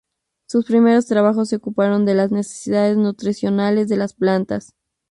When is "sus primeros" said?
0.47-1.05